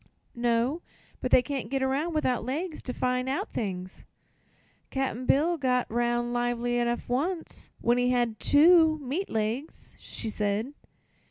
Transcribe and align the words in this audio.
"No; 0.33 0.81
but 1.19 1.29
they 1.29 1.43
can't 1.43 1.69
get 1.69 1.83
around, 1.83 2.15
without 2.15 2.43
legs, 2.43 2.81
to 2.81 2.91
find 2.91 3.29
out 3.29 3.53
things." 3.53 4.03
"Cap'n 4.89 5.27
Bill 5.27 5.57
got 5.59 5.85
'round 5.91 6.33
lively 6.33 6.83
'nough 6.83 7.07
once, 7.07 7.69
when 7.81 7.99
he 7.99 8.09
had 8.09 8.39
two 8.39 8.97
meat 8.97 9.29
legs," 9.29 9.93
she 9.99 10.31
said. 10.31 10.73